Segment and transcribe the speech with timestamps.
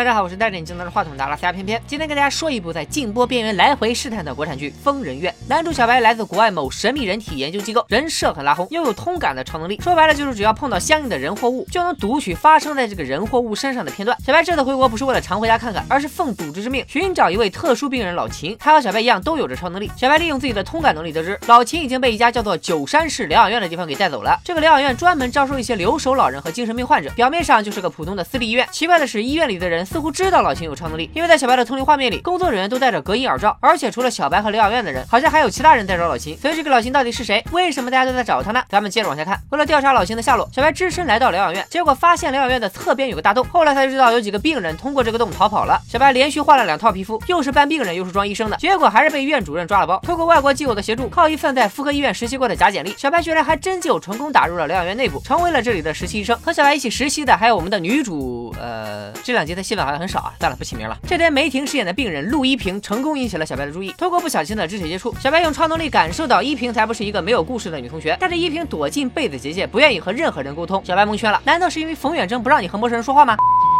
[0.00, 5.30] 大家好，我是带着你镜拿着话筒的阿拉斯加偏偏，今天跟大家说一部在禁播边缘来回试探的国产剧《疯人院》。
[5.46, 9.78] 男主小白来自国外某神秘人体研究机构，人设很拉轰，拥有通感的超能力。
[9.82, 14.16] 说白了就是只要碰到相应的人或物，就能读取发生在这个人或物身上的片段。
[14.24, 18.56] 小白这次回国不是为了常回家看看，而是奉组织之命寻找一位特殊病人老秦。
[18.58, 19.92] 他和小白一样都有着超能力。
[19.98, 24.40] 小白利用自己的通感能力得知，老秦已经被一家叫做九山市疗养院的地方给带走了。
[24.42, 28.66] 这个疗养院专门招收一些留守老人和精神病患者，表面上就是个普通的私立医院。
[28.72, 36.38] 奇怪的是，医院里的人似乎知道老秦有超能力，因为在小白的通灵画面里，工作人员都戴着隔音耳罩，而且除了小白和疗养院的人，好像还有其他人在找老秦。
[36.38, 37.44] 所以这个老秦到底是谁？
[37.50, 38.62] 为什么大家都在找他呢？
[38.68, 39.36] 咱们接着往下看。
[39.50, 43.44] 为了调查老秦的下落，小白只身来到疗养院，结果发现疗养院的侧边有个大洞。
[43.46, 45.80] 后来才知道有几个病人通过这个洞逃跑了。
[45.88, 49.98] 小白连续换了两套皮肤，又是扮病人又是装医生的，结果还是被院主任抓了包。
[50.04, 56.38] 通过外国基友的协助，靠一份在妇科医院实习过的假简历，小白居然还真就成功打入了疗养院内部，成为了这里的实习医生。
[56.38, 60.32] 和小白一起实习的还有我们的女主，呃，这两集的戏份好像很少啊。
[60.38, 60.96] 算了，不起名了。
[61.06, 63.92] 这天梅婷饰演的病人陆一平成功引起了小白的注意。
[63.98, 68.16] 通过不小心的肢体接触，小白用超能力感受到依萍才不是一个没有故事的女同学。
[68.20, 70.82] 但是依萍躲进被子结界，不愿意和任何人沟通。
[70.84, 73.36] 小白蒙圈了，难道是因为冯远征不让你和陌生人说话吗？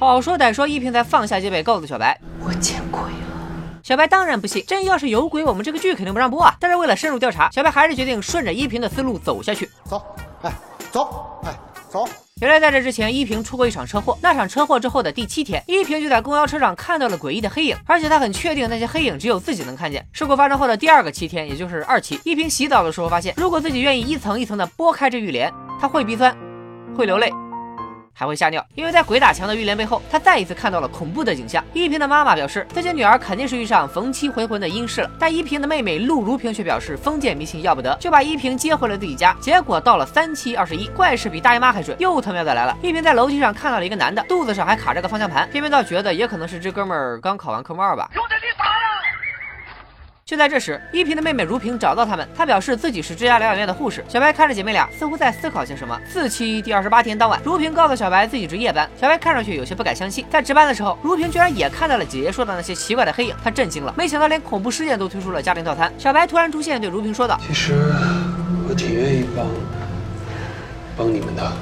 [0.00, 3.08] 好说歹说，依萍才放下戒备，告诉小白：“我见鬼了。”
[3.84, 6.54] 小白当然不信，真要是有鬼，我们这个剧肯定不让播啊。
[6.58, 9.68] 但是为了深入调查，小白还是决定顺着依萍的思路走下去。
[9.84, 10.02] 走，
[10.42, 10.52] 哎，
[10.90, 11.52] 走，哎，
[11.92, 12.08] 走。
[12.40, 14.18] 原来在这之前，依萍出过一场车祸。
[14.20, 20.04] 那场车祸之后的第七天，依萍就在公交车上看到了诡异的黑影，而且她很确定那些黑影只有自己能看见。
[20.12, 26.36] 事故发生后的第二个七天，也就是二期，依萍洗澡的时候发现，如果自己愿意一层一层的剥开这浴帘，她会鼻酸，
[26.96, 27.30] 会流泪。
[28.12, 31.64] 还会吓尿，因为在鬼打墙的浴帘背后，他再一次看到了恐怖的景象。
[31.72, 39.36] 依萍的妈妈表示，自己女儿肯定是遇上逢七回魂的阴事了，但依萍的妹妹陆如萍却表示封建迷信要不得，就把依萍接回了自己家。
[39.40, 42.76] 结果到了三七二十一，怪事比大姨妈还准，又他喵的来了。
[42.82, 48.10] 依萍在楼梯上看到了一个男的，肚子上还卡着个方向盘，偏偏倒觉得也可能是这哥们儿刚考完科目二吧。
[50.32, 54.02] 就在这时，依萍的妹妹如萍找到他们，她表示自己是这家疗养院的护士。
[54.08, 56.00] 小白看着姐妹俩，似乎在思考些什么。
[56.08, 60.24] 四期第二十八天当晚，如萍告诉小白自己值夜班，小白看上去有些不敢相信。
[60.30, 65.92] 在值班的时候，如萍居然也看到了姐姐说的那些奇怪的黑影，她震惊了，没想到连恐怖事件都推出了家庭套餐。
[65.98, 67.92] 小白突然出现，对如萍说道：“其实
[68.66, 69.46] 我挺愿意帮
[70.96, 71.52] 帮你们的。”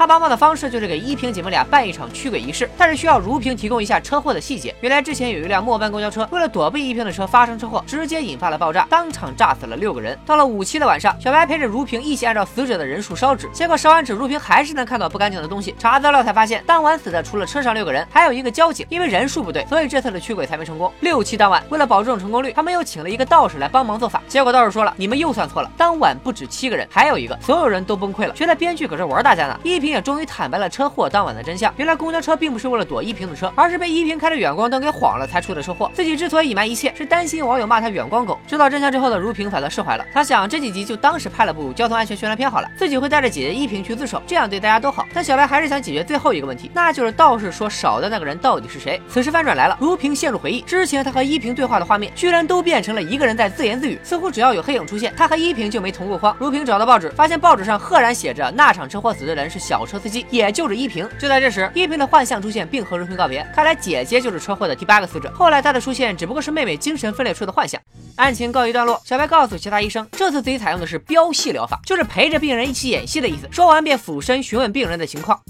[0.00, 4.74] 他帮忙的方式就是给依萍姐妹俩办一场驱鬼仪式，但是需要如萍提供一下车祸的细节。
[4.80, 10.18] 原来之前有一辆末班公交车，为了躲避依萍的车发生车祸，直接引发了爆炸，当场炸死了六个人。
[10.24, 15.74] 到了五七的晚上，小白陪着如萍一起按照死者的人数烧纸，结果烧完纸，如萍还是能看到不干净的东西。
[15.78, 20.90] 查资料才发现，当晚死的除了车上六个人，还有一个交警，因为人数不对，所以这次的驱鬼才没成功。
[21.00, 29.60] 六七当晚，为了保证成功率，他们又请了一个道士来帮忙做法，结果道士说了，你们又算错了，当晚不止七个人，还有一个，所有人都崩溃了，觉得编剧搁这玩大家呢。
[29.62, 30.70] 依萍也终于坦白了。
[30.70, 35.90] 车祸当晚的真相，原来公交车并不是为了躲依萍的车，而是被依萍开着远光灯给晃了才出的车祸。
[35.94, 38.38] 自己之所以隐瞒一切，是担心网友骂他远光狗。
[38.46, 45.04] 知道真相之后的如萍反倒释怀了，他想这几集就当是拍了部交通安全宣传片好了，自己会带着姐姐依萍去自首，这样对大家都好。
[45.12, 49.02] 但小白还是想解决最后一个问题，那就是道士说少的那个人到底是谁？
[49.08, 56.36] 此时翻转来了，如萍陷入回忆，之前他和依萍对话的画面，居然都变成了一个人在自言自语，似乎只要有黑影出现，他和依萍就没同过框。
[56.38, 61.08] 如萍找到报纸，发现报纸上赫然写着那场车祸死的人是小车司机，也就是依萍。
[61.18, 63.46] 就在这时，依萍的幻象出现，并和如萍告别。
[63.54, 65.32] 看来姐姐就是车祸的第八个死者。
[65.34, 67.80] 后来她的出现只不过是妹妹精神分裂出的幻象。
[68.16, 73.48] 案情告一段落，小白告诉其他医生，这次自己采用的是飙戏疗法，就是陪着病人一起演戏的意思。
[73.50, 75.40] 说完便俯身询问病人的情况。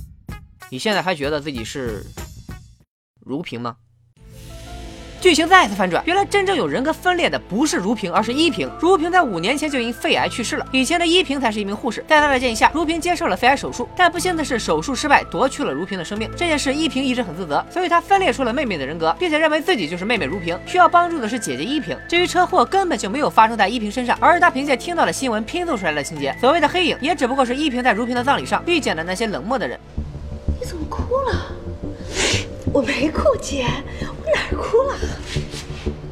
[0.70, 2.06] 你现在还觉得自己是
[3.24, 3.76] 如萍吗？
[5.20, 8.70] 剧情再次反转，原来真正有人格分裂的不是如萍，而是依萍。
[8.80, 12.02] 如萍在五年前就因肺癌去世了，以前的依萍才是一名护士。
[12.08, 16.30] 在她的建议下，如萍接受了肺癌手术，但不幸的是手术失败，夺去了如萍的生命。
[16.34, 21.94] 这件事依萍一直很自责，所以她分裂出了妹妹的人格，并且认为自己就是妹妹如萍，需要帮助的是姐姐依萍。
[22.08, 26.34] 至于车祸根本就没有发生在依萍身上，而是她凭借听到的新闻拼凑出来的情节。
[26.40, 29.78] 所谓的黑影，也只不过是依萍在如萍的葬礼上遇见的那些冷漠的人。
[30.58, 31.46] 你怎么哭了？
[32.72, 33.66] 我没哭，姐，
[34.06, 34.96] 我哪儿哭了？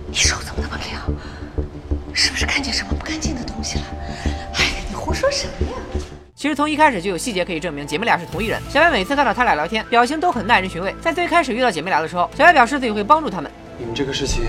[0.06, 1.02] 你手怎么那么凉？
[2.14, 3.84] 是不是看见什么不干净的东西了？
[4.54, 5.76] 哎呀，你胡说什么呀？
[6.34, 8.60] 其实从一开始就有细节可以证明姐妹俩是同一人。
[8.70, 10.94] 小白每次看到他俩聊天，表情都很耐人寻味。
[11.00, 13.50] 在最开始遇到姐妹俩的时候，小白表示自己会帮助他们。
[13.76, 14.44] 你们这个事情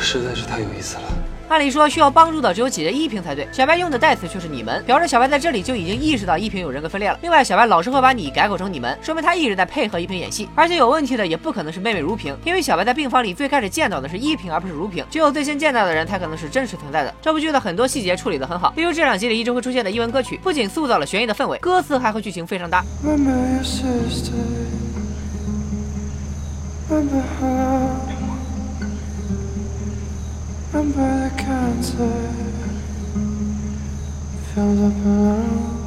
[0.00, 1.02] 实在是太有意思了。
[1.48, 7.18] 按理说需要帮助的只有姐姐依萍才对，小白用的代词却是你们，表示小白在这里就已经意识到依萍有人格分裂了。
[7.22, 10.46] 另外，小白老是会把你改口成你们，说明他一直在配合依萍演戏。
[10.54, 17.14] 而且有问题的也不可能是妹妹如萍，因为小白在病房里最开始见到的是依萍，而不是如萍，只有最先见到的人才可能是真实存在的。
[17.22, 22.84] 这部剧的很多细节处理的很好，例如这两集里一直会出现的英文歌曲，不仅塑造了悬疑的氛围，歌词还和剧情非常搭。
[23.02, 24.32] Remember your sister.
[26.90, 28.17] Remember how?
[30.70, 32.12] Remember the cancer
[34.54, 35.78] filled up around.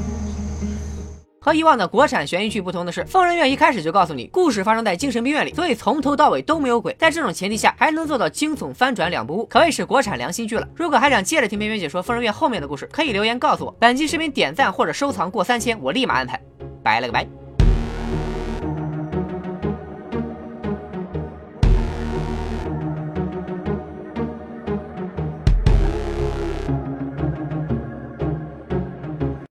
[1.44, 6.96] 和以往的国产悬疑剧不同的是，《疯人院》一开始就告诉你故事发生在精神病院里，所以从头到尾都没有鬼。
[7.00, 10.68] 在这种前提下，还能做到惊悚翻转两不误，可谓是国产良心剧了。
[10.76, 13.76] 如果还想接着听边边解说《疯人院》后面的故事，可以留言告诉我。
[13.80, 16.40] 本期视频点赞或者收藏过三千，我立马安排。
[16.84, 17.41] 拜了个拜。